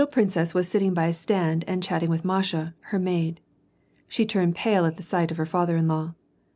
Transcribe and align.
261 0.01 0.23
princess 0.23 0.53
was 0.55 0.67
sitting 0.67 0.95
by 0.95 1.05
a 1.05 1.13
stand 1.13 1.63
and 1.67 1.83
chatting 1.83 2.09
with 2.09 2.25
Masha, 2.25 2.73
her 2.85 2.97
maid. 2.97 3.39
She 4.07 4.25
turned 4.25 4.55
pale 4.55 4.83
at 4.87 4.97
the 4.97 5.03
sight 5.03 5.29
of 5.29 5.37
her 5.37 5.45
father 5.45 5.77
in 5.77 5.87
law. 5.87 6.15